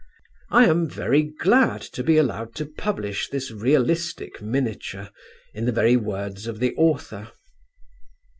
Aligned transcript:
I 0.49 0.65
am 0.65 0.89
very 0.89 1.21
glad 1.21 1.79
to 1.93 2.01
be 2.03 2.17
allowed 2.17 2.55
to 2.55 2.65
publish 2.65 3.29
this 3.29 3.51
realistic 3.51 4.41
miniature, 4.41 5.09
in 5.53 5.65
the 5.65 5.71
very 5.71 5.95
words 5.95 6.47
of 6.47 6.57
the 6.59 6.73
author. 6.75 7.31